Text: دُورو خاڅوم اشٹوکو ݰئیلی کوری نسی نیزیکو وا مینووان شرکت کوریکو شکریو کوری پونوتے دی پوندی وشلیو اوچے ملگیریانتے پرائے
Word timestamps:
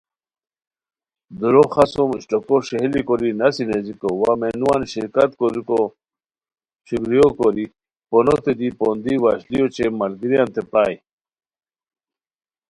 دُورو 1.37 1.63
خاڅوم 1.73 2.09
اشٹوکو 2.17 2.55
ݰئیلی 2.67 3.01
کوری 3.07 3.29
نسی 3.39 3.63
نیزیکو 3.69 4.09
وا 4.21 4.31
مینووان 4.39 4.81
شرکت 4.91 5.31
کوریکو 5.39 5.81
شکریو 6.87 7.27
کوری 7.37 7.65
پونوتے 8.09 8.53
دی 8.59 8.67
پوندی 8.79 9.15
وشلیو 9.23 9.63
اوچے 9.65 9.85
ملگیریانتے 9.99 10.61
پرائے 10.69 10.95